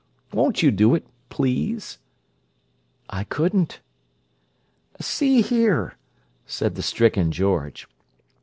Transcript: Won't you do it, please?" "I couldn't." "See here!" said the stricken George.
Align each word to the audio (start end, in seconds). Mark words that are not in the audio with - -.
Won't 0.33 0.63
you 0.63 0.71
do 0.71 0.95
it, 0.95 1.05
please?" 1.29 1.99
"I 3.07 3.23
couldn't." 3.23 3.81
"See 4.99 5.43
here!" 5.43 5.95
said 6.47 6.73
the 6.73 6.81
stricken 6.81 7.31
George. 7.31 7.87